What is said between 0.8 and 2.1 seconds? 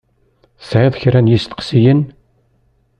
kra n yisteqsiyen?